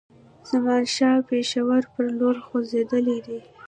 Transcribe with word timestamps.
زمانشاه 0.51 1.17
پېښور 1.29 1.81
پر 1.93 2.05
لور 2.19 2.35
خوځېدلی 2.45 3.17
دی. 3.25 3.39